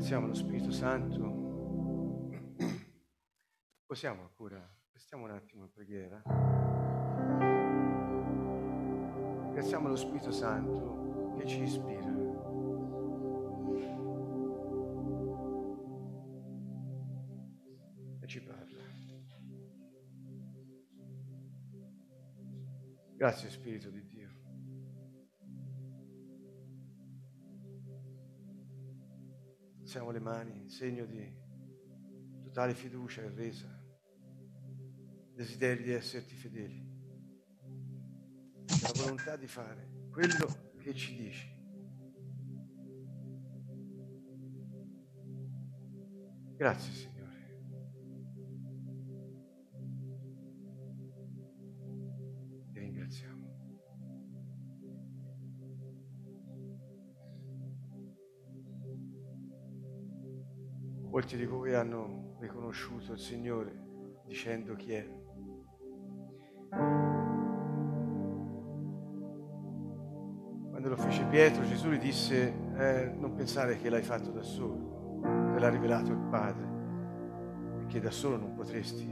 [0.00, 1.18] ringraziamo lo Spirito Santo.
[3.84, 6.22] Possiamo ancora, restiamo un attimo in preghiera.
[9.44, 12.08] Ringraziamo lo Spirito Santo che ci ispira.
[18.20, 18.82] E ci parla.
[23.16, 23.99] Grazie Spirito di
[29.90, 31.28] Alziamo le mani, segno di
[32.44, 33.66] totale fiducia e resa,
[35.34, 36.80] desiderio di esserti fedeli,
[38.82, 41.52] la volontà di fare quello che ci dici.
[46.56, 47.09] Grazie Signore.
[61.30, 63.72] Molti di voi hanno riconosciuto il Signore
[64.24, 65.08] dicendo chi è.
[70.70, 75.20] Quando lo fece Pietro, Gesù gli disse, eh, non pensare che l'hai fatto da solo,
[75.22, 79.06] te l'ha rivelato il Padre, che da solo non potresti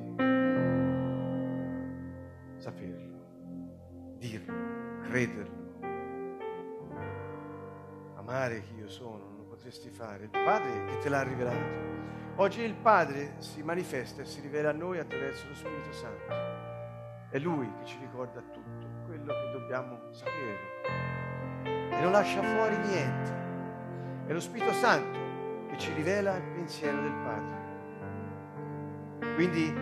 [2.57, 4.55] saperlo, dirlo,
[5.03, 5.79] crederlo,
[8.17, 10.23] amare chi io sono, potresti fare.
[10.25, 11.87] Il Padre che te l'ha rivelato.
[12.37, 16.33] Oggi il Padre si manifesta e si rivela a noi attraverso lo Spirito Santo.
[17.29, 20.59] È Lui che ci ricorda tutto quello che dobbiamo sapere
[21.65, 24.27] e non lascia fuori niente.
[24.27, 25.19] È lo Spirito Santo
[25.69, 27.57] che ci rivela il pensiero del Padre.
[29.35, 29.75] Quindi,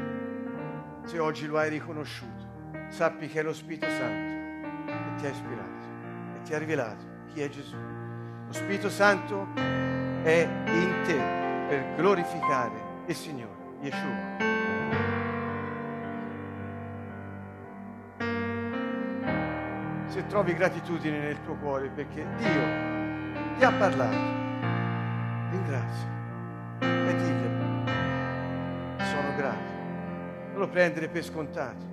[1.05, 2.47] se oggi lo hai riconosciuto,
[2.89, 4.35] sappi che è lo Spirito Santo
[4.87, 5.85] che ti ha ispirato
[6.35, 8.06] e ti ha rivelato chi è Gesù.
[8.47, 9.49] Lo Spirito Santo
[10.23, 11.17] è in te
[11.69, 14.45] per glorificare il Signore, Yeshua.
[20.07, 24.17] Se trovi gratitudine nel tuo cuore perché Dio ti ha parlato,
[25.51, 26.09] ringrazia
[26.81, 27.85] e diglielo,
[29.05, 29.75] sono grato.
[30.51, 31.85] Non lo prendere per scontato.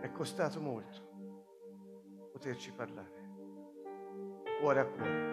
[0.00, 1.08] È costato molto
[2.32, 3.19] poterci parlare,
[4.60, 5.29] cuore a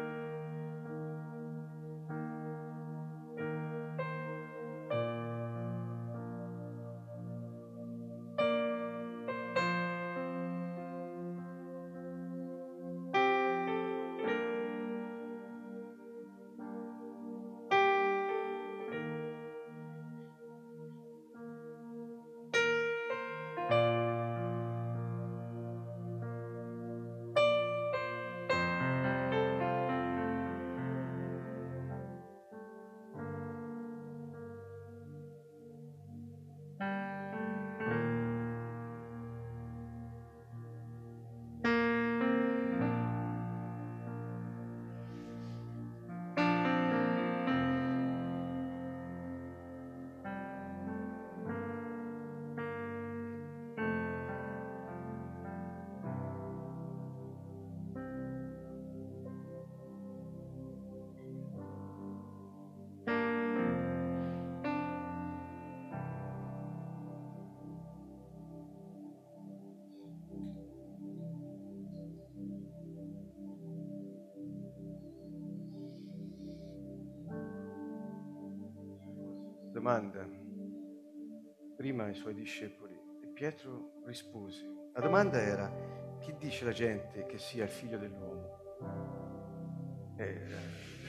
[79.87, 80.27] domanda
[81.77, 82.93] prima ai suoi discepoli
[83.23, 84.89] e Pietro rispose.
[84.93, 88.49] La domanda era chi dice la gente che sia il figlio dell'uomo?
[90.17, 90.41] E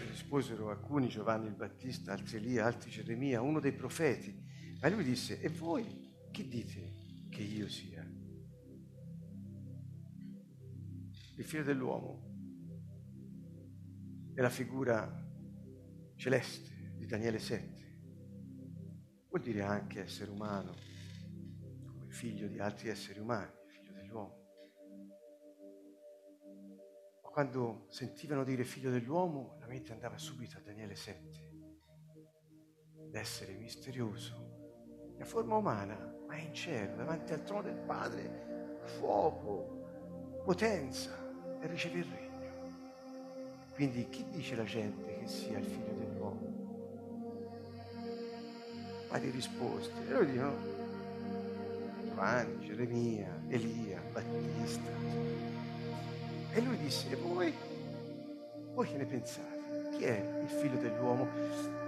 [0.06, 4.33] risposero alcuni Giovanni il Battista, altri Elia, altri Geremia, uno dei profeti.
[4.81, 8.09] Ma lui disse, e voi chi dite che io sia?
[11.37, 12.22] Il figlio dell'uomo
[14.34, 15.27] è la figura
[16.15, 17.78] celeste di Daniele 7
[19.38, 20.74] vuol dire anche essere umano,
[21.86, 24.36] come figlio di altri esseri umani, figlio dell'uomo.
[27.22, 31.46] Ma quando sentivano dire figlio dell'uomo, la mente andava subito a Daniele 7,
[33.12, 41.16] l'essere misterioso, la forma umana, ma in cielo, davanti al trono del Padre, fuoco, potenza
[41.60, 42.26] e riceve il regno.
[43.74, 46.08] Quindi chi dice la gente che sia il figlio dell'uomo?
[49.09, 49.93] Varie risposte.
[50.07, 50.57] E loro dicono
[52.05, 54.91] Giovanni, Geremia, Elia, Battista.
[56.53, 57.55] E lui disse, voi,
[58.72, 59.59] voi che ne pensate?
[59.99, 61.27] chi è il figlio dell'uomo?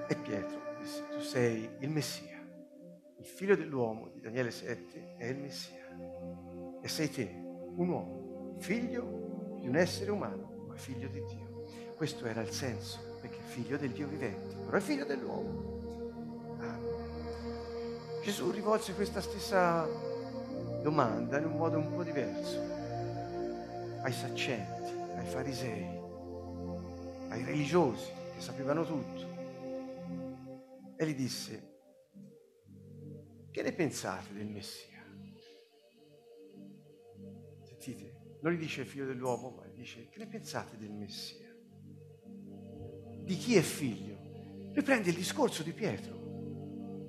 [0.09, 2.39] E Pietro disse, tu sei il Messia.
[3.19, 5.87] Il figlio dell'uomo di Daniele 7 è il Messia.
[6.83, 7.31] E sei te,
[7.77, 11.65] un uomo, figlio di un essere umano, ma figlio di Dio.
[11.97, 15.70] Questo era il senso, perché figlio del Dio vivente, però è figlio dell'uomo.
[18.31, 19.89] Gesù rivolse questa stessa
[20.85, 22.61] domanda in un modo un po' diverso
[24.03, 25.99] ai saccenti, ai farisei,
[27.31, 29.27] ai religiosi che sapevano tutto.
[30.97, 31.79] E gli disse,
[33.51, 35.05] che ne pensate del Messia?
[37.65, 41.53] Sentite, non gli dice il figlio dell'uomo, ma gli dice, che ne pensate del Messia?
[43.25, 44.71] Di chi è figlio?
[44.73, 46.20] Riprende il discorso di Pietro.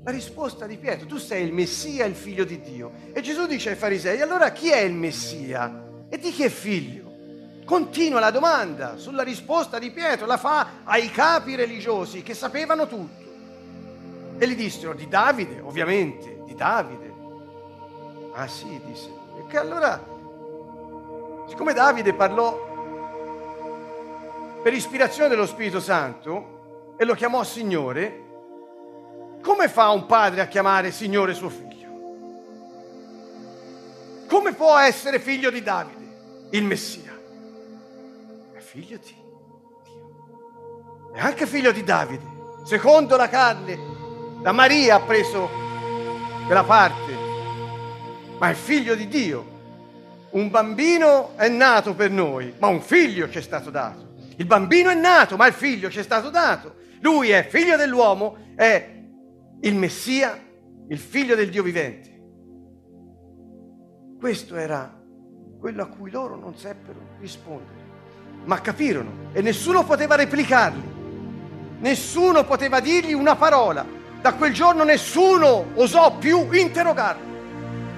[0.03, 2.91] La risposta di Pietro, tu sei il Messia, il figlio di Dio.
[3.13, 5.89] E Gesù dice ai farisei, allora chi è il Messia?
[6.09, 7.09] E di chi è figlio?
[7.63, 13.29] Continua la domanda sulla risposta di Pietro, la fa ai capi religiosi che sapevano tutto.
[14.39, 17.13] E gli dissero, di Davide, ovviamente, di Davide.
[18.33, 19.09] Ah sì, disse.
[19.37, 20.03] E che allora,
[21.47, 22.69] siccome Davide parlò
[24.63, 28.20] per ispirazione dello Spirito Santo e lo chiamò Signore,
[29.41, 31.69] come fa un padre a chiamare Signore suo figlio?
[34.27, 37.19] Come può essere figlio di Davide, il Messia?
[38.53, 39.13] È figlio di
[39.83, 41.13] Dio.
[41.13, 42.23] È anche figlio di Davide.
[42.63, 43.77] Secondo la carne,
[44.41, 45.49] da Maria ha preso
[46.45, 47.13] quella parte,
[48.37, 49.49] ma è figlio di Dio.
[50.29, 54.13] Un bambino è nato per noi, ma un figlio ci è stato dato.
[54.37, 56.75] Il bambino è nato, ma il figlio ci è stato dato.
[57.01, 59.00] Lui è figlio dell'uomo, è
[59.63, 60.39] il Messia,
[60.87, 62.09] il figlio del Dio vivente.
[64.19, 64.99] Questo era
[65.59, 67.79] quello a cui loro non seppero rispondere,
[68.45, 70.81] ma capirono e nessuno poteva replicarli,
[71.79, 73.99] nessuno poteva dirgli una parola.
[74.21, 77.25] Da quel giorno nessuno osò più interrogarlo,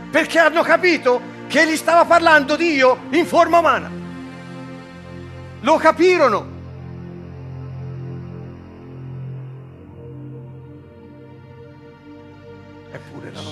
[0.09, 3.89] perché hanno capito che gli stava parlando Dio in forma umana.
[5.61, 6.52] Lo capirono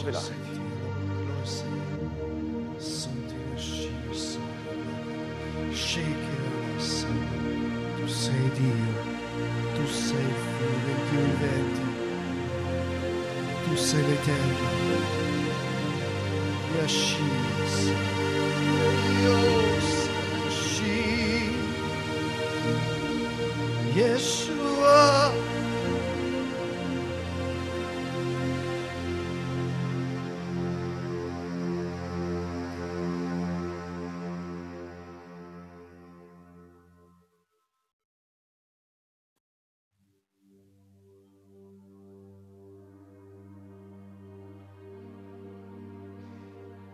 [0.01, 0.40] novidade.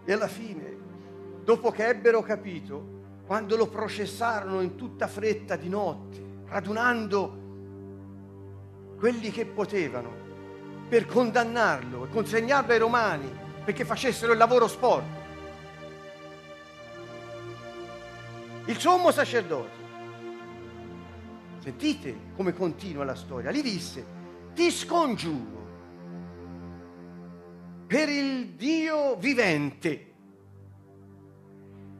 [0.09, 0.77] E alla fine,
[1.43, 7.45] dopo che ebbero capito, quando lo processarono in tutta fretta di notte, radunando
[8.97, 10.09] quelli che potevano
[10.87, 13.29] per condannarlo e consegnarlo ai romani
[13.65, 15.25] perché facessero il lavoro sporco,
[18.63, 19.75] il sommo sacerdote,
[21.59, 24.05] sentite come continua la storia, gli disse,
[24.53, 25.56] ti scongiuro
[27.87, 30.05] per il Dio vivente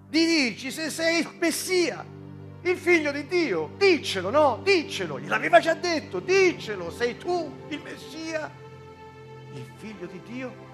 [0.10, 2.06] di dirci se sei il Messia,
[2.62, 3.72] il figlio di Dio.
[3.77, 4.60] Diccelo, no?
[4.63, 5.20] Diccelo.
[5.20, 6.20] Gliel'aveva già detto.
[6.20, 8.51] Diccelo, sei tu il Messia,
[9.53, 10.65] il figlio di Dio.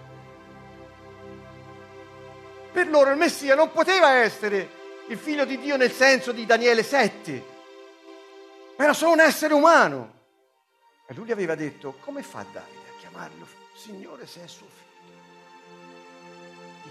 [2.71, 6.83] Per loro il Messia non poteva essere il figlio di Dio nel senso di Daniele
[6.83, 7.51] 7.
[8.77, 10.21] Era solo un essere umano.
[11.07, 14.92] E lui gli aveva detto, come fa Davide a chiamarlo Signore se è suo figlio?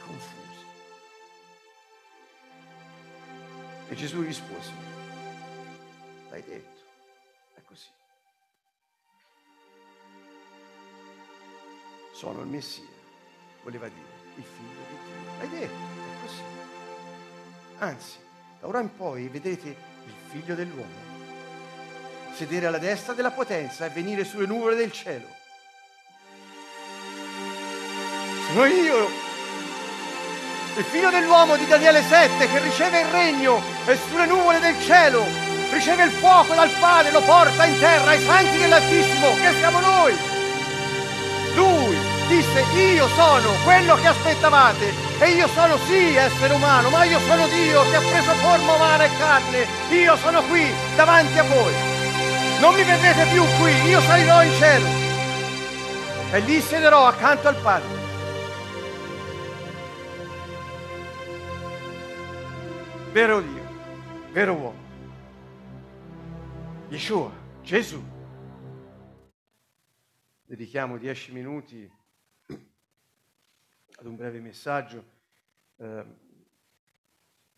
[0.07, 0.41] Confusi.
[3.89, 4.71] E Gesù rispose,
[6.31, 6.81] l'hai detto,
[7.55, 7.89] è così.
[12.13, 12.85] Sono il Messia,
[13.63, 15.39] voleva dire, il figlio di Dio.
[15.39, 16.43] L'hai detto, è così.
[17.79, 18.19] Anzi,
[18.61, 21.13] da ora in poi vedrete il figlio dell'uomo
[22.35, 25.27] sedere alla destra della potenza e venire sulle nuvole del cielo.
[28.49, 29.09] Sono io
[30.77, 35.25] il figlio dell'uomo di Daniele 7 che riceve il regno e sulle nuvole del cielo
[35.71, 40.15] riceve il fuoco dal Padre, lo porta in terra ai santi dell'Altissimo, che siamo noi.
[41.55, 41.97] Lui
[42.29, 47.47] disse, io sono quello che aspettavate e io sono sì essere umano, ma io sono
[47.49, 51.73] Dio che ha preso forma umana e carne, io sono qui davanti a voi.
[52.61, 54.87] Non mi vedrete più qui, io salirò in cielo
[56.33, 58.02] e lì siederò accanto al Padre.
[63.13, 63.63] Vero Dio,
[64.33, 64.81] vero uomo.
[66.89, 67.31] Yeshua,
[67.63, 68.03] Gesù.
[70.45, 71.87] Dedichiamo dieci minuti
[73.97, 75.05] ad un breve messaggio
[75.77, 76.07] eh,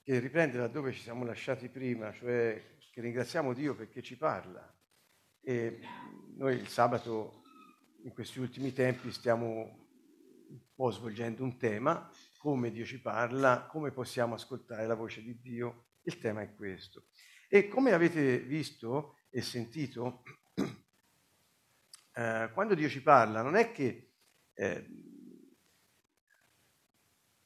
[0.03, 4.77] che riprende da dove ci siamo lasciati prima, cioè che ringraziamo Dio perché ci parla.
[5.41, 5.79] E
[6.35, 7.45] noi il sabato,
[8.03, 9.47] in questi ultimi tempi, stiamo
[10.49, 12.11] un po' svolgendo un tema,
[12.45, 15.87] come Dio ci parla, come possiamo ascoltare la voce di Dio.
[16.03, 17.07] Il tema è questo.
[17.49, 20.23] E come avete visto e sentito,
[22.13, 24.13] eh, quando Dio ci parla, non è che
[24.53, 24.87] eh,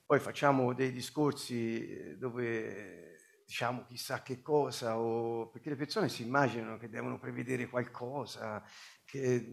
[0.05, 6.25] poi facciamo dei discorsi eh, dove diciamo chissà che cosa, o, perché le persone si
[6.25, 8.65] immaginano che devono prevedere qualcosa,
[9.05, 9.47] che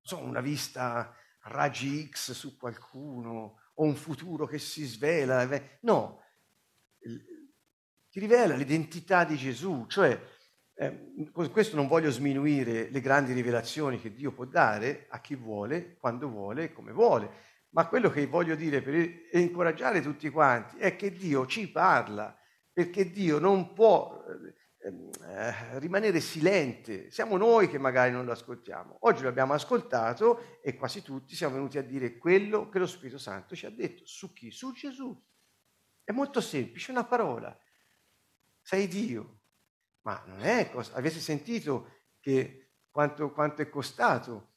[0.00, 1.16] so, una vista
[1.48, 5.48] raggi X su qualcuno, o un futuro che si svela.
[5.80, 6.22] No,
[8.10, 10.18] ti rivela l'identità di Gesù, cioè
[10.74, 15.96] eh, questo non voglio sminuire le grandi rivelazioni che Dio può dare a chi vuole,
[15.98, 18.94] quando vuole e come vuole ma quello che voglio dire per
[19.32, 22.34] incoraggiare tutti quanti è che Dio ci parla,
[22.72, 24.54] perché Dio non può eh,
[25.78, 27.10] rimanere silente.
[27.10, 28.98] Siamo noi che magari non lo ascoltiamo.
[29.00, 33.18] Oggi lo abbiamo ascoltato e quasi tutti siamo venuti a dire quello che lo Spirito
[33.18, 34.06] Santo ci ha detto.
[34.06, 34.50] Su chi?
[34.50, 35.24] Su Gesù.
[36.04, 37.56] È molto semplice, una parola.
[38.62, 39.40] Sei Dio.
[40.02, 40.94] Ma non è cosa.
[40.94, 44.52] Avete sentito che quanto, quanto è costato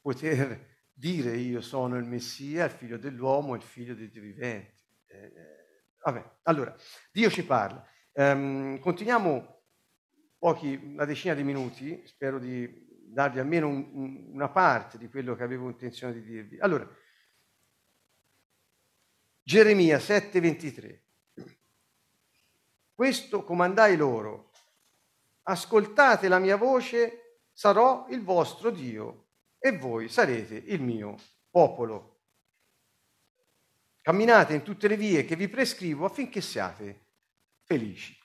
[0.00, 4.84] poter dire io sono il Messia, il figlio dell'uomo, il figlio dei Dio viventi.
[5.06, 6.74] Eh, eh, vabbè, allora,
[7.10, 7.86] Dio ci parla.
[8.12, 9.59] Um, continuiamo
[10.40, 15.36] pochi, una decina di minuti, spero di darvi almeno un, un, una parte di quello
[15.36, 16.58] che avevo intenzione di dirvi.
[16.58, 16.88] Allora,
[19.42, 20.98] Geremia 7:23.
[22.94, 24.50] Questo comandai loro,
[25.42, 29.28] ascoltate la mia voce, sarò il vostro Dio
[29.58, 31.16] e voi sarete il mio
[31.50, 32.22] popolo.
[34.00, 37.08] Camminate in tutte le vie che vi prescrivo affinché siate
[37.64, 38.19] felici.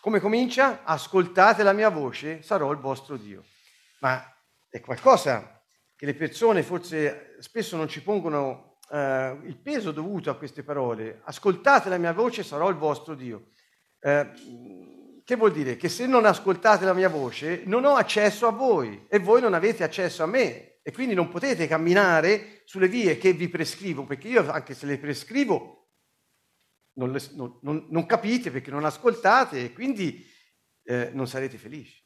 [0.00, 0.80] Come comincia?
[0.82, 3.44] Ascoltate la mia voce, sarò il vostro Dio.
[3.98, 4.24] Ma
[4.70, 5.62] è qualcosa
[5.94, 11.20] che le persone forse spesso non ci pongono eh, il peso dovuto a queste parole.
[11.24, 13.48] Ascoltate la mia voce, sarò il vostro Dio.
[14.00, 14.30] Eh,
[15.22, 15.76] che vuol dire?
[15.76, 19.52] Che se non ascoltate la mia voce, non ho accesso a voi e voi non
[19.52, 24.28] avete accesso a me e quindi non potete camminare sulle vie che vi prescrivo, perché
[24.28, 25.79] io anche se le prescrivo
[26.94, 30.24] non, le, non, non, capite perché non ascoltate e quindi
[30.82, 32.04] eh, non sarete felici.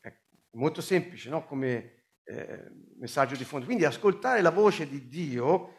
[0.00, 0.22] Ecco,
[0.52, 1.44] molto semplice, no?
[1.46, 3.66] Come eh, messaggio di fondo.
[3.66, 5.76] Quindi ascoltare la voce di Dio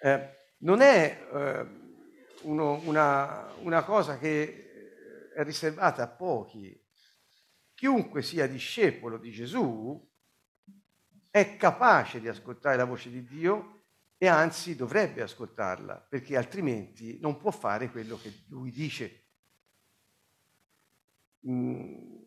[0.00, 1.66] eh, non è eh,
[2.42, 6.82] uno, una, una cosa che è riservata a pochi.
[7.74, 10.02] Chiunque sia discepolo di Gesù
[11.30, 13.75] è capace di ascoltare la voce di Dio
[14.18, 19.24] e anzi dovrebbe ascoltarla, perché altrimenti non può fare quello che lui dice.
[21.48, 22.24] Mm.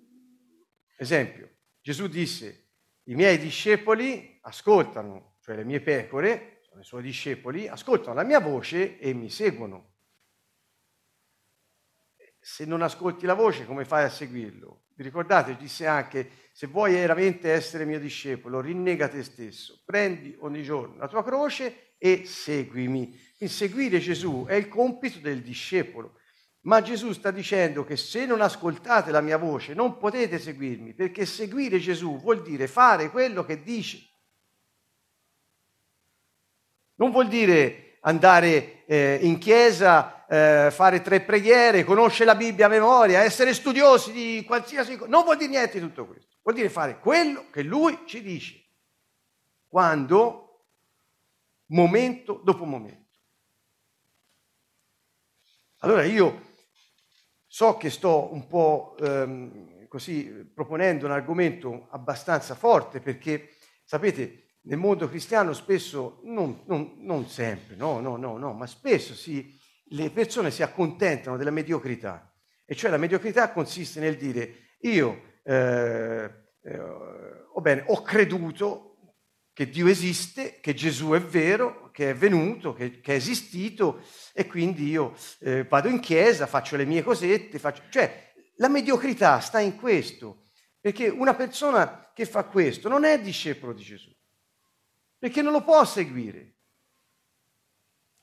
[0.98, 2.72] Esempio, Gesù disse,
[3.04, 8.40] i miei discepoli ascoltano, cioè le mie pecore, sono i suoi discepoli, ascoltano la mia
[8.40, 9.90] voce e mi seguono
[12.40, 14.86] se non ascolti la voce, come fai a seguirlo?
[15.00, 20.62] Vi ricordate, disse anche, se vuoi veramente essere mio discepolo, rinnega te stesso, prendi ogni
[20.62, 23.18] giorno la tua croce e seguimi.
[23.38, 26.20] Quindi seguire Gesù è il compito del discepolo.
[26.64, 31.26] Ma Gesù sta dicendo che se non ascoltate la mia voce non potete seguirmi, perché
[31.26, 34.06] seguire Gesù vuol dire fare quello che dice.
[36.96, 42.70] Non vuol dire andare eh, in chiesa eh, fare tre preghiere, conoscere la Bibbia a
[42.70, 45.10] memoria, essere studiosi di qualsiasi cosa.
[45.10, 46.38] Non vuol dire niente di tutto questo.
[46.44, 48.64] Vuol dire fare quello che lui ci dice.
[49.68, 50.46] Quando?
[51.72, 53.08] Momento dopo momento.
[55.80, 56.58] Allora io
[57.48, 64.78] so che sto un po' ehm, così proponendo un argomento abbastanza forte perché, sapete, nel
[64.78, 69.59] mondo cristiano spesso, non, non, non sempre, no, no, no, no, ma spesso si
[69.90, 72.34] le persone si accontentano della mediocrità,
[72.66, 76.30] e cioè la mediocrità consiste nel dire io eh,
[76.62, 78.86] eh, oh bene, ho creduto
[79.54, 84.02] che Dio esiste, che Gesù è vero, che è venuto, che, che è esistito
[84.34, 87.84] e quindi io eh, vado in chiesa, faccio le mie cosette, faccio...
[87.90, 93.74] cioè la mediocrità sta in questo, perché una persona che fa questo non è discepolo
[93.74, 94.16] di Gesù,
[95.18, 96.56] perché non lo può seguire,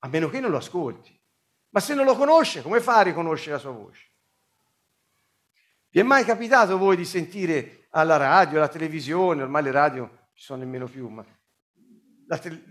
[0.01, 1.16] a meno che non lo ascolti.
[1.77, 4.13] Ma se non lo conosce, come fa a riconoscere la sua voce?
[5.91, 10.43] Vi è mai capitato voi di sentire alla radio, alla televisione, ormai le radio ci
[10.43, 11.23] sono nemmeno più, ma
[12.39, 12.65] te-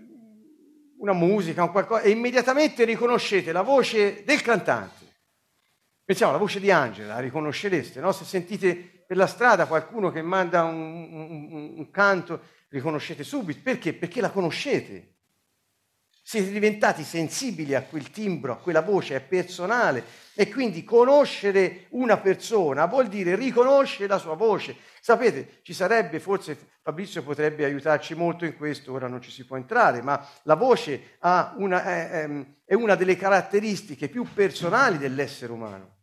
[0.97, 5.05] una musica, un qualcosa, e immediatamente riconoscete la voce del cantante?
[6.03, 8.11] Pensiamo alla voce di Angela, la riconoscereste, no?
[8.11, 13.59] Se sentite per la strada qualcuno che manda un, un, un canto, riconoscete subito.
[13.61, 13.93] Perché?
[13.93, 15.14] Perché la conoscete.
[16.27, 20.03] Siete diventati sensibili a quel timbro, a quella voce, è personale.
[20.33, 24.75] E quindi conoscere una persona vuol dire riconoscere la sua voce.
[24.99, 29.55] Sapete, ci sarebbe, forse Fabrizio potrebbe aiutarci molto in questo, ora non ci si può
[29.55, 31.17] entrare, ma la voce
[31.57, 32.27] una, è,
[32.65, 35.94] è una delle caratteristiche più personali dell'essere umano.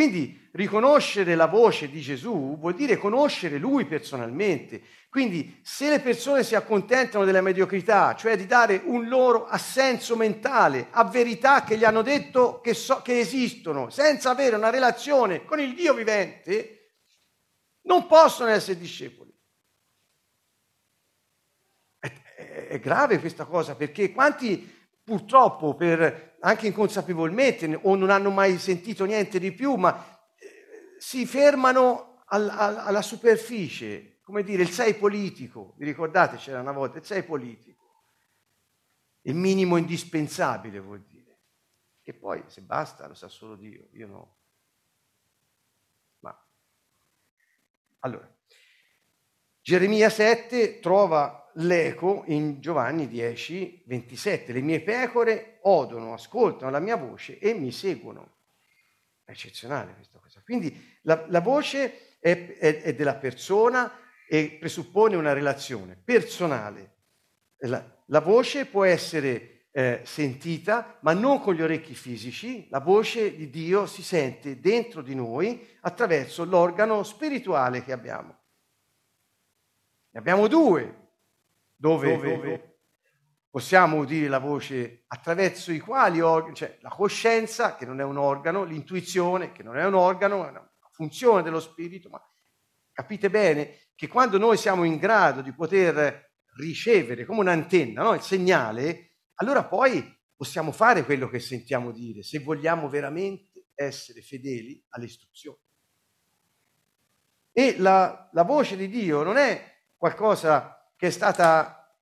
[0.00, 4.80] Quindi riconoscere la voce di Gesù vuol dire conoscere Lui personalmente.
[5.10, 10.86] Quindi se le persone si accontentano della mediocrità, cioè di dare un loro assenso mentale
[10.92, 15.60] a verità che gli hanno detto che, so, che esistono, senza avere una relazione con
[15.60, 16.94] il Dio vivente,
[17.82, 19.38] non possono essere discepoli.
[21.98, 28.30] È, è, è grave questa cosa perché quanti purtroppo per anche inconsapevolmente o non hanno
[28.30, 34.62] mai sentito niente di più, ma eh, si fermano al, al, alla superficie, come dire,
[34.62, 38.04] il sei politico, vi ricordate c'era una volta, il sei politico,
[39.22, 41.40] il minimo indispensabile vuol dire,
[42.02, 44.36] che poi se basta lo sa solo Dio, io no.
[46.20, 46.46] Ma
[48.00, 48.32] allora,
[49.60, 54.52] Geremia 7 trova l'eco in Giovanni 10, 27.
[54.52, 58.38] Le mie pecore odono, ascoltano la mia voce e mi seguono.
[59.24, 60.40] È eccezionale questa cosa.
[60.44, 63.92] Quindi la, la voce è, è, è, della persona
[64.28, 66.96] e presuppone una relazione personale.
[67.58, 72.68] La, la voce può essere eh, sentita, ma non con gli orecchi fisici.
[72.70, 78.38] La voce di Dio si sente dentro di noi attraverso l'organo spirituale che abbiamo.
[80.12, 81.09] Ne abbiamo due,
[81.80, 82.78] dove, dove,
[83.48, 88.18] possiamo udire la voce attraverso i quali organi, cioè la coscienza, che non è un
[88.18, 92.22] organo, l'intuizione, che non è un organo, è una funzione dello spirito, ma
[92.92, 98.12] capite bene che quando noi siamo in grado di poter ricevere come un'antenna no?
[98.12, 104.84] il segnale, allora poi possiamo fare quello che sentiamo dire, se vogliamo veramente essere fedeli
[104.90, 105.58] alle istruzioni.
[107.52, 111.96] E la, la voce di Dio non è qualcosa che è stata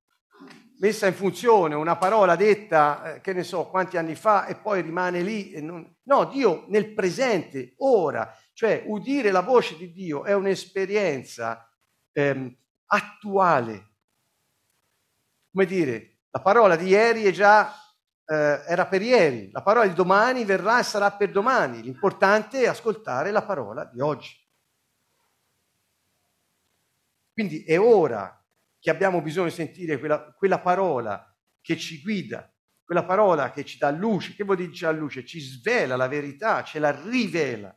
[0.81, 4.83] messa in funzione, una parola detta, eh, che ne so, quanti anni fa e poi
[4.83, 5.63] rimane lì.
[5.63, 5.99] Non...
[6.03, 11.65] No, Dio nel presente, ora, cioè udire la voce di Dio è un'esperienza
[12.11, 12.53] ehm,
[12.87, 13.93] attuale.
[15.53, 17.73] Come dire, la parola di ieri è già,
[18.27, 21.83] eh, era per ieri, la parola di domani verrà e sarà per domani.
[21.83, 24.37] L'importante è ascoltare la parola di oggi.
[27.33, 28.33] Quindi è ora
[28.81, 32.53] che abbiamo bisogno di sentire quella, quella parola che ci guida,
[32.85, 34.35] quella parola che ci dà luce.
[34.35, 35.25] Che vuol dire ci dà luce?
[35.25, 37.77] Ci svela la verità, ce la rivela.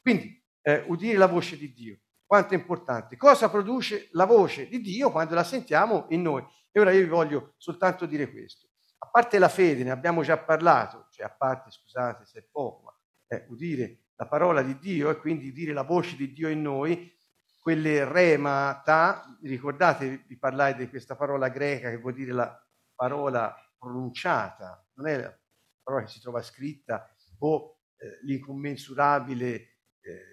[0.00, 3.16] Quindi eh, udire la voce di Dio, quanto è importante.
[3.16, 6.44] Cosa produce la voce di Dio quando la sentiamo in noi?
[6.70, 8.68] E ora io vi voglio soltanto dire questo.
[8.98, 12.82] A parte la fede, ne abbiamo già parlato, cioè a parte, scusate se è poco,
[12.84, 16.60] ma eh, udire la parola di Dio e quindi udire la voce di Dio in
[16.60, 17.10] noi,
[17.60, 23.54] quelle rema, ta, ricordate, vi parlai di questa parola greca che vuol dire la parola
[23.78, 25.38] pronunciata, non è la
[25.82, 30.24] parola che si trova scritta o eh, l'incommensurabile eh,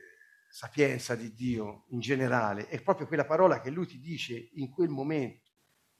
[0.49, 4.89] sapienza di Dio in generale, è proprio quella parola che lui ti dice in quel
[4.89, 5.51] momento,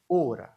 [0.08, 0.50] ora.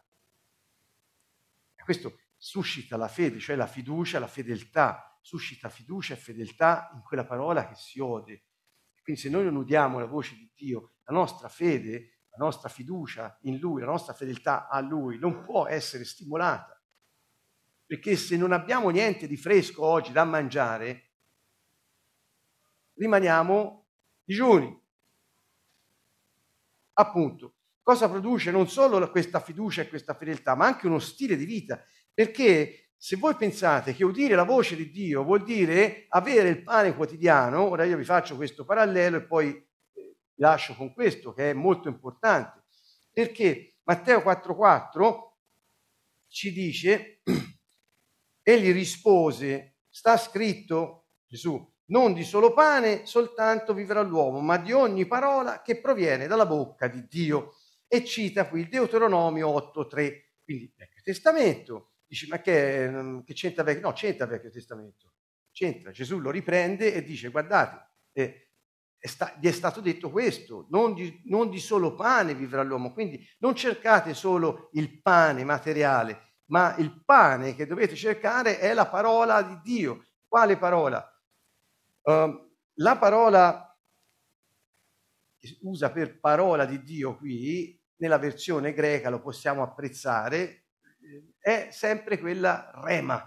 [1.75, 7.01] E questo suscita la fede, cioè la fiducia, la fedeltà, suscita fiducia e fedeltà in
[7.01, 8.45] quella parola che si ode
[9.01, 13.37] quindi se noi non udiamo la voce di Dio, la nostra fede, la nostra fiducia
[13.41, 16.81] in Lui, la nostra fedeltà a Lui non può essere stimolata.
[17.85, 21.09] Perché se non abbiamo niente di fresco oggi da mangiare,
[22.93, 23.87] rimaniamo
[24.23, 24.79] digiuni.
[26.93, 31.45] Appunto, cosa produce non solo questa fiducia e questa fedeltà, ma anche uno stile di
[31.45, 31.83] vita.
[32.13, 36.95] Perché se voi pensate che udire la voce di Dio vuol dire avere il pane
[36.95, 41.49] quotidiano, ora io vi faccio questo parallelo e poi eh, vi lascio con questo che
[41.49, 42.65] è molto importante,
[43.11, 45.15] perché Matteo 4:4
[46.27, 47.23] ci dice,
[48.43, 55.07] egli rispose, sta scritto, Gesù, non di solo pane soltanto vivrà l'uomo, ma di ogni
[55.07, 57.55] parola che proviene dalla bocca di Dio.
[57.87, 60.11] E cita qui il Deuteronomio 8.3,
[60.43, 61.90] quindi Vecchio Testamento.
[62.11, 63.87] Dici, ma che, che c'entra Vecchio?
[63.87, 65.13] No, c'entra Vecchio Testamento.
[65.49, 65.91] C'entra.
[65.91, 68.49] Gesù lo riprende e dice, guardate, eh,
[68.97, 72.91] è sta, gli è stato detto questo, non di, non di solo pane vivrà l'uomo,
[72.91, 78.87] quindi non cercate solo il pane materiale, ma il pane che dovete cercare è la
[78.87, 80.05] parola di Dio.
[80.27, 81.01] Quale parola?
[82.01, 83.73] Uh, la parola
[85.37, 90.60] che usa per parola di Dio qui, nella versione greca lo possiamo apprezzare,
[91.39, 93.23] è sempre quella rema,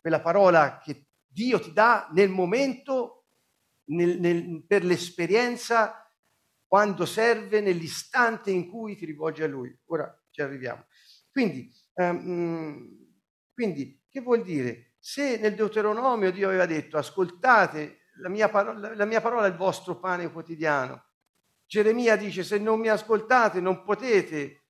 [0.00, 3.26] quella parola che Dio ti dà nel momento,
[3.86, 6.10] nel, nel, per l'esperienza,
[6.66, 9.76] quando serve, nell'istante in cui ti rivolgi a Lui.
[9.86, 10.86] Ora ci arriviamo.
[11.30, 12.88] Quindi, um,
[13.52, 14.94] quindi che vuol dire?
[14.98, 19.56] Se nel Deuteronomio Dio aveva detto ascoltate, la mia, parola, la mia parola è il
[19.56, 21.04] vostro pane quotidiano,
[21.66, 24.65] Geremia dice se non mi ascoltate non potete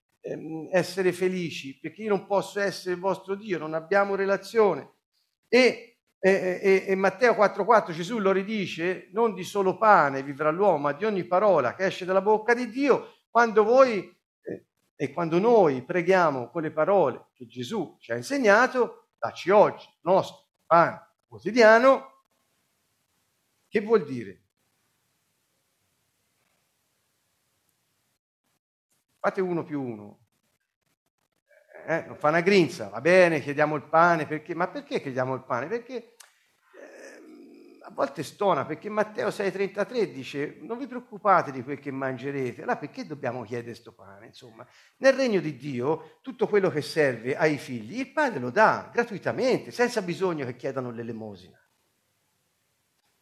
[0.71, 4.95] essere felici perché io non posso essere il vostro Dio, non abbiamo relazione.
[5.49, 6.31] E, e,
[6.62, 11.05] e, e Matteo 4,4 Gesù lo ridice, non di solo pane vivrà l'uomo, ma di
[11.05, 13.99] ogni parola che esce dalla bocca di Dio, quando voi
[14.43, 14.65] eh,
[14.97, 20.01] e quando noi preghiamo con le parole che Gesù ci ha insegnato, dacci oggi il
[20.03, 22.23] nostro pane quotidiano,
[23.69, 24.46] che vuol dire?
[29.27, 30.21] Fate uno più uno.
[31.85, 34.55] Eh, non fa una grinza, va bene, chiediamo il pane, perché?
[34.55, 35.67] ma perché chiediamo il pane?
[35.67, 36.15] Perché
[37.83, 42.77] a volte stona perché Matteo 6,33 dice non vi preoccupate di quel che mangerete, allora
[42.77, 44.27] perché dobbiamo chiedere questo pane?
[44.27, 44.65] Insomma,
[44.99, 49.73] nel regno di Dio tutto quello che serve ai figli il padre lo dà gratuitamente,
[49.73, 51.61] senza bisogno che chiedano l'elemosina.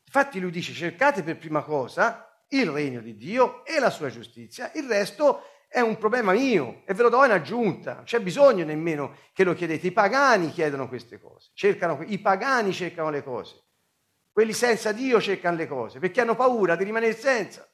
[0.05, 4.71] Infatti lui dice cercate per prima cosa il regno di Dio e la sua giustizia,
[4.75, 8.65] il resto è un problema mio e ve lo do in aggiunta, non c'è bisogno
[8.65, 13.61] nemmeno che lo chiedete, i pagani chiedono queste cose, cercano, i pagani cercano le cose.
[14.31, 17.69] Quelli senza Dio cercano le cose perché hanno paura di rimanere senza.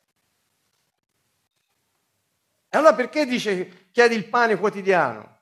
[2.71, 5.39] E allora perché dice chiedi il pane quotidiano?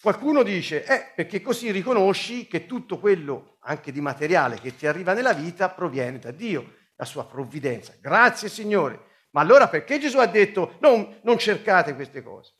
[0.00, 5.12] Qualcuno dice, eh, perché così riconosci che tutto quello, anche di materiale, che ti arriva
[5.12, 7.94] nella vita proviene da Dio, la sua provvidenza.
[8.00, 9.10] Grazie Signore.
[9.32, 12.54] Ma allora perché Gesù ha detto non, non cercate queste cose?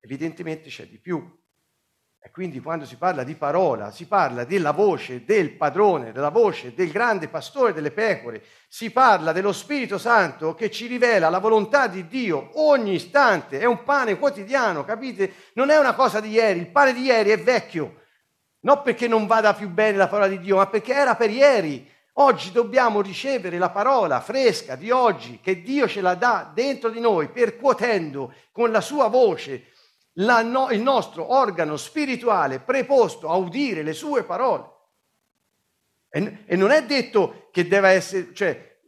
[0.00, 1.44] Evidentemente c'è di più.
[2.26, 6.74] E quindi quando si parla di parola, si parla della voce del padrone, della voce
[6.74, 11.86] del grande pastore delle pecore, si parla dello Spirito Santo che ci rivela la volontà
[11.86, 15.32] di Dio ogni istante, è un pane quotidiano, capite?
[15.54, 18.02] Non è una cosa di ieri, il pane di ieri è vecchio,
[18.62, 21.88] non perché non vada più bene la parola di Dio, ma perché era per ieri.
[22.18, 26.98] Oggi dobbiamo ricevere la parola fresca di oggi, che Dio ce la dà dentro di
[26.98, 29.72] noi, percuotendo con la sua voce
[30.14, 34.64] no, il nostro organo spirituale preposto a udire le sue parole.
[36.08, 38.78] E, e, non è detto che deve essere, cioè,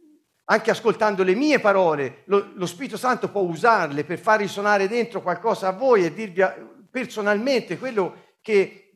[0.45, 5.21] anche ascoltando le mie parole, lo, lo Spirito Santo può usarle per far risuonare dentro
[5.21, 6.43] qualcosa a voi e dirvi
[6.89, 8.88] personalmente quello che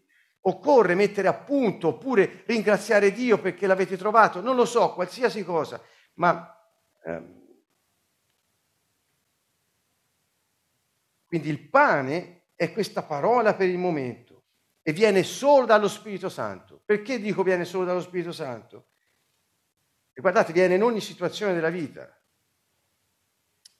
[0.45, 5.81] occorre mettere a punto oppure ringraziare Dio perché l'avete trovato, non lo so, qualsiasi cosa,
[6.15, 6.55] ma
[7.05, 7.43] ehm,
[11.33, 14.43] Quindi il pane è questa parola per il momento
[14.83, 16.79] e viene solo dallo Spirito Santo.
[16.85, 18.89] Perché dico viene solo dallo Spirito Santo?
[20.13, 22.21] E guardate, viene in ogni situazione della vita.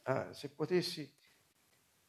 [0.01, 1.07] Ah, se potessi...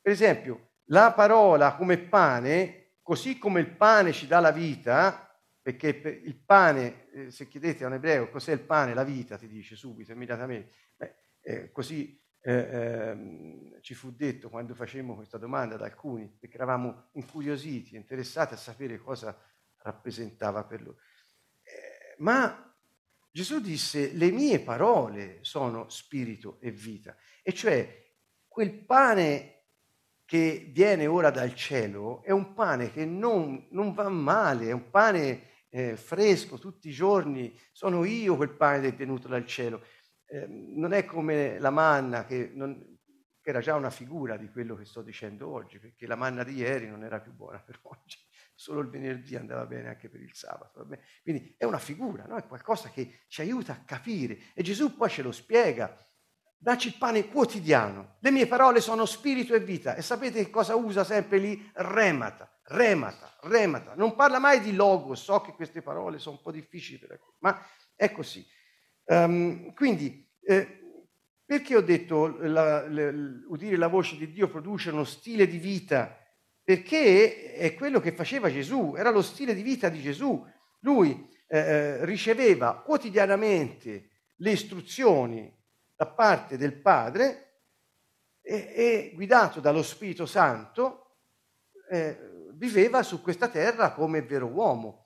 [0.00, 5.88] Per esempio, la parola come pane, così come il pane ci dà la vita, perché
[6.24, 9.76] il pane, eh, se chiedete a un ebreo cos'è il pane, la vita, ti dice
[9.76, 10.74] subito, immediatamente.
[10.96, 16.56] Beh, eh, così eh, ehm, ci fu detto quando facemmo questa domanda ad alcuni, perché
[16.56, 19.38] eravamo incuriositi, interessati a sapere cosa
[19.82, 20.98] rappresentava per loro.
[21.62, 22.74] Eh, ma
[23.30, 28.02] Gesù disse, le mie parole sono spirito e vita, e cioè
[28.48, 29.53] quel pane
[30.24, 34.90] che viene ora dal cielo è un pane che non, non va male, è un
[34.90, 39.84] pane eh, fresco tutti i giorni, sono io quel pane venuto dal cielo.
[40.26, 42.98] Ehm, non è come la manna che, non,
[43.40, 46.54] che, era già una figura di quello che sto dicendo oggi, perché la manna di
[46.54, 48.18] ieri non era più buona per oggi,
[48.54, 50.86] solo il venerdì andava bene anche per il sabato.
[51.22, 52.36] Quindi è una figura, no?
[52.36, 55.94] è qualcosa che ci aiuta a capire e Gesù poi ce lo spiega.
[56.64, 58.16] Dacci il pane quotidiano.
[58.20, 59.96] Le mie parole sono spirito e vita.
[59.96, 61.70] E sapete che cosa usa sempre lì?
[61.74, 62.50] Remata.
[62.68, 63.92] remata, remata.
[63.96, 67.36] Non parla mai di logo, so che queste parole sono un po' difficili per alcuni,
[67.40, 67.62] ma
[67.94, 68.42] è così.
[69.04, 70.80] Um, quindi, eh,
[71.44, 73.12] perché ho detto la, la,
[73.48, 76.18] udire la voce di Dio produce uno stile di vita?
[76.62, 80.42] Perché è quello che faceva Gesù, era lo stile di vita di Gesù.
[80.80, 85.62] Lui eh, eh riceveva quotidianamente le istruzioni
[86.04, 87.52] da parte del Padre
[88.42, 91.16] e, e guidato dallo Spirito Santo
[91.88, 95.02] eh, viveva su questa terra come vero uomo.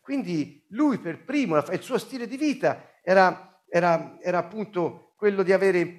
[0.00, 5.52] Quindi lui per primo, il suo stile di vita era, era, era appunto quello di
[5.52, 5.98] avere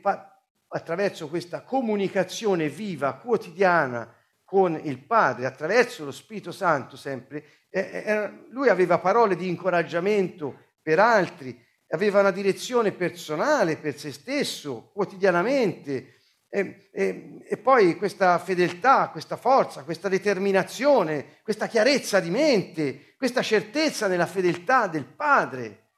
[0.70, 4.14] attraverso questa comunicazione viva, quotidiana
[4.46, 11.00] con il Padre, attraverso lo Spirito Santo sempre, eh, lui aveva parole di incoraggiamento per
[11.00, 16.16] altri, aveva una direzione personale per se stesso, quotidianamente,
[16.50, 23.42] e, e, e, poi questa fedeltà, questa forza, questa determinazione, questa chiarezza di mente, questa
[23.42, 25.90] certezza nella fedeltà del Padre.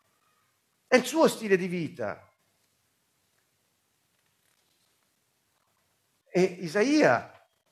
[0.87, 2.27] È il suo stile di vita.
[6.31, 7.31] E Isaia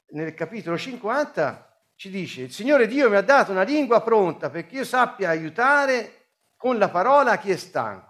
[0.09, 4.75] nel capitolo 50 ci dice, il Signore Dio mi ha dato una lingua pronta perché
[4.75, 6.17] io sappia aiutare
[6.55, 8.06] con la parola chi è stanco.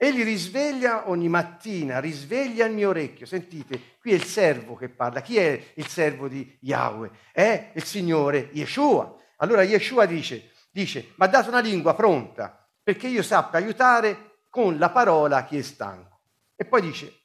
[0.00, 3.26] Egli risveglia ogni mattina, risveglia il mio orecchio.
[3.26, 5.20] Sentite, qui è il servo che parla.
[5.20, 7.10] Chi è il servo di Yahweh?
[7.32, 9.12] È il Signore Yeshua.
[9.38, 14.78] Allora Yeshua dice, dice, mi ha dato una lingua pronta perché io sappia aiutare con
[14.78, 16.20] la parola chi è stanco.
[16.54, 17.22] E poi dice,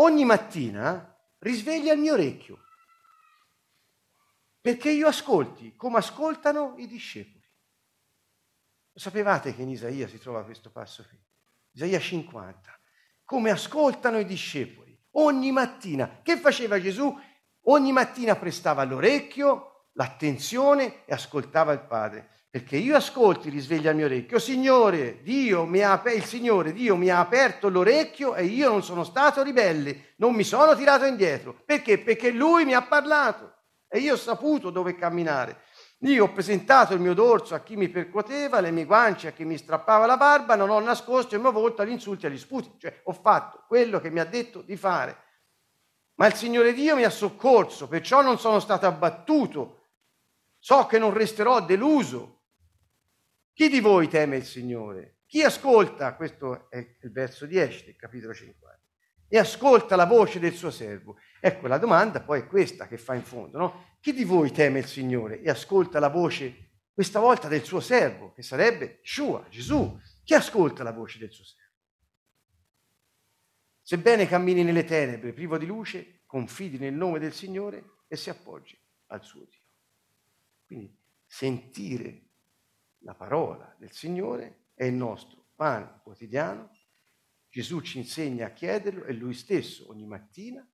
[0.00, 2.58] ogni mattina risveglia il mio orecchio
[4.60, 7.48] perché io ascolti come ascoltano i discepoli.
[8.92, 11.18] Lo sapevate che in Isaia si trova questo passo qui?
[11.72, 12.60] Isaia 50.
[13.24, 16.20] Come ascoltano i discepoli ogni mattina.
[16.22, 17.18] Che faceva Gesù?
[17.66, 22.28] Ogni mattina prestava l'orecchio, l'attenzione e ascoltava il Padre.
[22.50, 24.38] Perché io ascolti, risveglia il mio orecchio.
[24.38, 29.04] Signore, Dio mi ha, il Signore Dio mi ha aperto l'orecchio e io non sono
[29.04, 31.62] stato ribelle, non mi sono tirato indietro.
[31.64, 31.98] Perché?
[31.98, 33.54] Perché Lui mi ha parlato
[33.88, 35.62] e io ho saputo dove camminare.
[36.04, 39.44] Io ho presentato il mio dorso a chi mi percuoteva, le mie guance a chi
[39.44, 42.74] mi strappava la barba, non ho nascosto il mio volto agli insulti e agli sputi,
[42.78, 45.16] cioè ho fatto quello che mi ha detto di fare.
[46.14, 49.90] Ma il Signore Dio mi ha soccorso, perciò non sono stato abbattuto.
[50.58, 52.42] So che non resterò deluso.
[53.52, 55.18] Chi di voi teme il Signore?
[55.26, 58.81] Chi ascolta, questo è il verso 10 del capitolo 50,
[59.32, 63.14] e ascolta la voce del suo servo Ecco, la domanda poi è questa che fa
[63.14, 63.96] in fondo, no?
[63.98, 68.32] Chi di voi teme il Signore e ascolta la voce, questa volta del suo servo,
[68.32, 69.98] che sarebbe Shua, Gesù?
[70.22, 71.72] Chi ascolta la voce del suo servo?
[73.80, 78.80] Sebbene cammini nelle tenebre, privo di luce, confidi nel nome del Signore e si appoggi
[79.06, 79.66] al suo Dio.
[80.64, 82.28] Quindi sentire
[82.98, 86.70] la parola del Signore è il nostro pane quotidiano.
[87.52, 90.66] Gesù ci insegna a chiederlo e lui stesso ogni mattina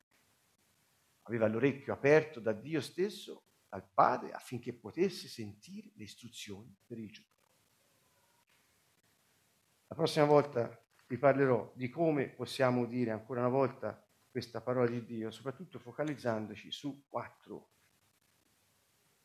[1.22, 7.10] aveva l'orecchio aperto da Dio stesso al Padre affinché potesse sentire le istruzioni per il
[7.10, 7.32] giorno.
[9.88, 15.04] La prossima volta vi parlerò di come possiamo dire ancora una volta questa parola di
[15.04, 17.72] Dio, soprattutto focalizzandoci su quattro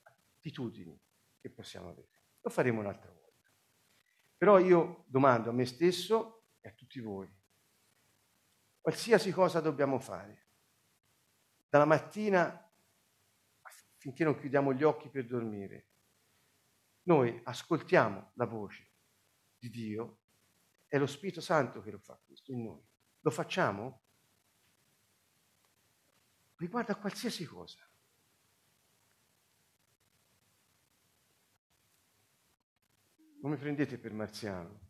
[0.02, 1.00] attitudini
[1.40, 2.10] che possiamo avere.
[2.42, 3.52] Lo faremo un'altra volta.
[4.36, 7.42] Però io domando a me stesso e a tutti voi,
[8.84, 10.48] qualsiasi cosa dobbiamo fare,
[11.70, 12.70] dalla mattina
[13.96, 15.88] finché non chiudiamo gli occhi per dormire.
[17.04, 18.92] Noi ascoltiamo la voce
[19.58, 20.20] di Dio,
[20.86, 22.86] è lo Spirito Santo che lo fa questo in noi.
[23.22, 24.02] Lo facciamo?
[26.58, 27.90] Riguardo a qualsiasi cosa.
[33.40, 34.82] Non mi prendete per marziano.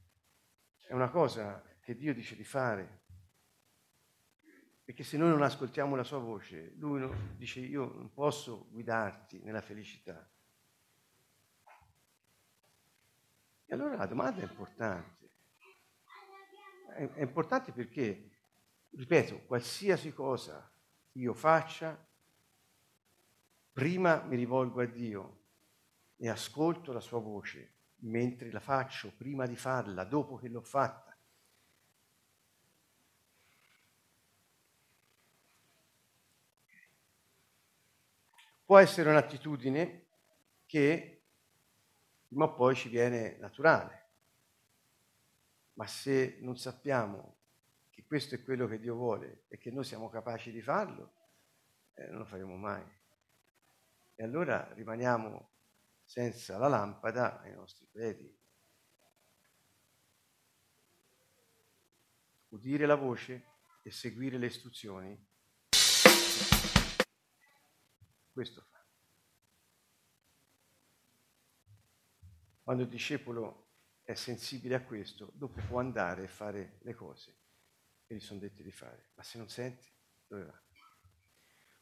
[0.79, 3.02] È una cosa che Dio dice di fare,
[4.83, 9.61] perché se noi non ascoltiamo la sua voce, lui dice io non posso guidarti nella
[9.61, 10.29] felicità.
[13.65, 15.29] E allora la domanda è importante.
[16.95, 18.29] È, importante perché,
[18.91, 20.69] ripeto, qualsiasi cosa
[21.13, 21.97] io faccia,
[23.71, 25.39] prima mi rivolgo a Dio
[26.17, 27.71] e ascolto la sua voce
[28.03, 31.02] mentre la faccio, prima di farla, dopo che l'ho fatta.
[38.73, 40.07] Può essere un'attitudine
[40.65, 41.25] che
[42.27, 44.09] prima o poi ci viene naturale,
[45.73, 47.35] ma se non sappiamo
[47.91, 51.13] che questo è quello che Dio vuole e che noi siamo capaci di farlo,
[51.93, 52.83] eh, non lo faremo mai.
[54.15, 55.51] E allora rimaniamo
[56.03, 58.35] senza la lampada ai nostri piedi.
[62.47, 63.43] Udire la voce
[63.83, 65.27] e seguire le istruzioni.
[68.33, 68.83] Questo fa.
[72.63, 73.67] Quando il discepolo
[74.01, 77.37] è sensibile a questo, dopo può andare e fare le cose
[78.07, 79.11] che gli sono dette di fare.
[79.13, 79.87] Ma se non senti,
[80.25, 80.61] dove va?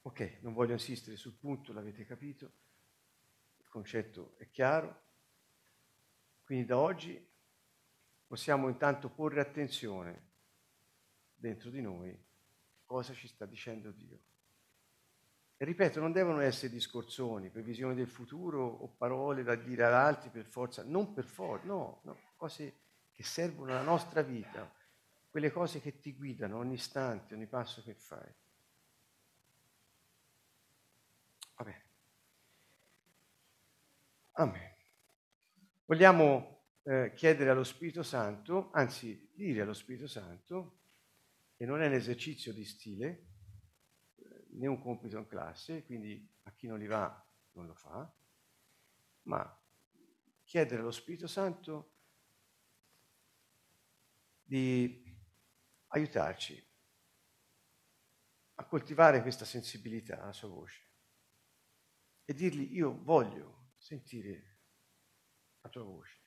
[0.01, 2.51] Ok, non voglio insistere sul punto, l'avete capito,
[3.59, 5.03] il concetto è chiaro.
[6.43, 7.29] Quindi da oggi
[8.27, 10.31] possiamo intanto porre attenzione
[11.33, 12.21] dentro di noi
[12.83, 14.30] cosa ci sta dicendo Dio.
[15.61, 20.31] E ripeto, non devono essere discorsoni, previsioni del futuro o parole da dire ad altri
[20.31, 22.79] per forza, non per forza, no, no, cose
[23.11, 24.73] che servono alla nostra vita,
[25.29, 28.33] quelle cose che ti guidano ogni istante, ogni passo che fai.
[31.57, 31.81] Vabbè.
[34.31, 34.75] Amen.
[35.85, 40.79] Vogliamo eh, chiedere allo Spirito Santo, anzi dire allo Spirito Santo,
[41.55, 43.25] che non è un esercizio di stile,
[44.53, 48.11] né un compito in classe, quindi a chi non li va non lo fa,
[49.23, 49.59] ma
[50.43, 51.91] chiedere allo Spirito Santo
[54.43, 55.03] di
[55.87, 56.69] aiutarci
[58.55, 60.89] a coltivare questa sensibilità alla sua voce
[62.25, 64.57] e dirgli io voglio sentire
[65.61, 66.19] la tua voce,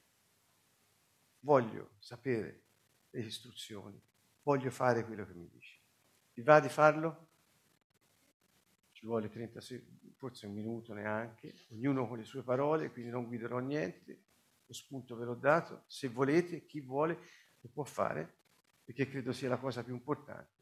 [1.40, 2.62] voglio sapere
[3.10, 4.00] le istruzioni,
[4.42, 5.80] voglio fare quello che mi dici.
[6.34, 7.33] Vi va di farlo?
[9.04, 13.26] Ci vuole 30 secondi, forse un minuto neanche, ognuno con le sue parole, quindi non
[13.26, 14.22] guiderò niente,
[14.64, 17.18] lo spunto ve l'ho dato, se volete, chi vuole
[17.60, 18.38] lo può fare,
[18.82, 20.52] perché credo sia la cosa più importante.